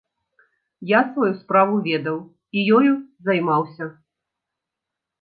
[0.91, 2.17] Я сваю справу ведаў
[2.57, 2.93] і ёю
[3.31, 3.93] займаўся.